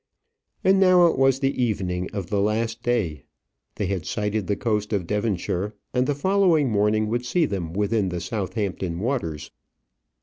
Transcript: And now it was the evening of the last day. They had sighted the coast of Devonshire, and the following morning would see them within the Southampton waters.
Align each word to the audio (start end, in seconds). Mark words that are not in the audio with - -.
And 0.63 0.79
now 0.79 1.05
it 1.05 1.15
was 1.15 1.39
the 1.41 1.61
evening 1.61 2.09
of 2.11 2.31
the 2.31 2.41
last 2.41 2.81
day. 2.81 3.21
They 3.75 3.85
had 3.85 4.07
sighted 4.07 4.47
the 4.47 4.55
coast 4.55 4.93
of 4.93 5.05
Devonshire, 5.05 5.75
and 5.93 6.07
the 6.07 6.15
following 6.15 6.71
morning 6.71 7.07
would 7.09 7.23
see 7.23 7.45
them 7.45 7.71
within 7.71 8.09
the 8.09 8.19
Southampton 8.19 8.99
waters. 8.99 9.51